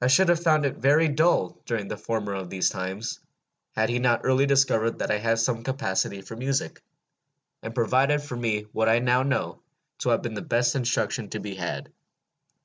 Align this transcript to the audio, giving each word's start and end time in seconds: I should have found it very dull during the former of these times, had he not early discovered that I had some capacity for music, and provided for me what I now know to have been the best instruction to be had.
I 0.00 0.06
should 0.06 0.28
have 0.28 0.38
found 0.40 0.64
it 0.64 0.76
very 0.76 1.08
dull 1.08 1.58
during 1.66 1.88
the 1.88 1.96
former 1.96 2.32
of 2.34 2.48
these 2.48 2.70
times, 2.70 3.18
had 3.74 3.88
he 3.88 3.98
not 3.98 4.20
early 4.22 4.46
discovered 4.46 5.00
that 5.00 5.10
I 5.10 5.18
had 5.18 5.40
some 5.40 5.64
capacity 5.64 6.20
for 6.22 6.36
music, 6.36 6.80
and 7.60 7.74
provided 7.74 8.22
for 8.22 8.36
me 8.36 8.68
what 8.70 8.88
I 8.88 9.00
now 9.00 9.24
know 9.24 9.58
to 9.98 10.10
have 10.10 10.22
been 10.22 10.34
the 10.34 10.42
best 10.42 10.76
instruction 10.76 11.28
to 11.30 11.40
be 11.40 11.56
had. 11.56 11.90